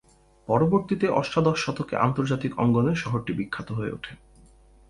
[0.47, 4.13] পরবর্তীতে অষ্টাদশ শতকে আন্তর্জাতিক অঙ্গনে শহরটি বিখ্যাত হয়ে উঠে।